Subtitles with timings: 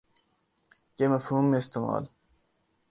[0.97, 2.03] کے مفہوم میں استعمال